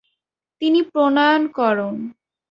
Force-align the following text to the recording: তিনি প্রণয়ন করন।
তিনি 0.61 0.79
প্রণয়ন 0.91 1.43
করন। 1.51 1.95